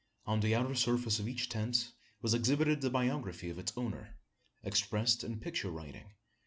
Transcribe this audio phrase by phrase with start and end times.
[0.25, 1.91] On the outer surface of each tent
[2.23, 4.15] was exhibited the biography of its owner
[4.63, 6.13] expressed in picture writing.